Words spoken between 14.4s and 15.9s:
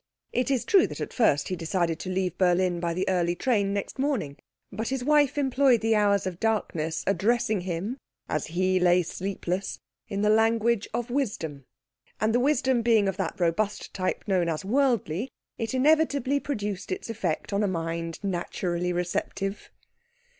as worldly, it